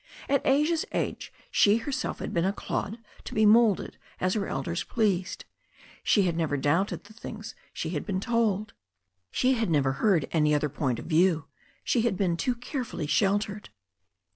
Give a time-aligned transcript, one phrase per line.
[0.27, 4.83] At Asia's iage she herself had been a clod to be moulded as her elders
[4.83, 5.45] pleased.
[6.01, 8.73] She had never doubted the things she had been told.
[9.29, 11.45] She had never heard any other point of view;
[11.83, 13.69] she had been too carefully sheltered.